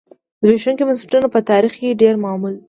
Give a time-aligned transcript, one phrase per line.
[0.43, 2.59] زبېښونکي بنسټونه په تاریخ کې ډېر معمول دي.